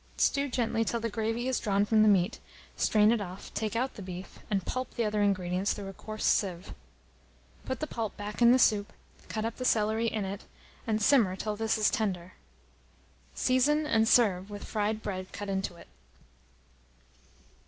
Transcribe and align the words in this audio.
Stew 0.17 0.49
gently 0.49 0.83
till 0.83 0.99
the 0.99 1.11
gravy 1.11 1.47
is 1.47 1.59
drawn 1.59 1.85
from 1.85 2.01
the 2.01 2.07
meat; 2.07 2.39
strain 2.75 3.11
it 3.11 3.21
off, 3.21 3.53
take 3.53 3.75
out 3.75 3.93
the 3.93 4.01
beef, 4.01 4.39
and 4.49 4.65
pulp 4.65 4.89
the 4.95 5.03
other 5.05 5.21
ingredients 5.21 5.73
through 5.73 5.89
a 5.89 5.93
coarse 5.93 6.25
sieve. 6.25 6.73
Put 7.65 7.81
the 7.81 7.85
pulp 7.85 8.17
back 8.17 8.41
in 8.41 8.51
the 8.51 8.57
soup, 8.57 8.93
cut 9.29 9.45
up 9.45 9.57
the 9.57 9.63
celery 9.63 10.07
in 10.07 10.25
it, 10.25 10.45
and 10.87 10.99
simmer 10.99 11.35
till 11.35 11.55
this 11.55 11.77
is 11.77 11.91
tender. 11.91 12.33
Season, 13.35 13.85
and 13.85 14.07
serve 14.07 14.49
with 14.49 14.63
fried 14.63 15.03
bread 15.03 15.31
cut 15.33 15.49
into 15.49 15.75
it. 15.75 15.87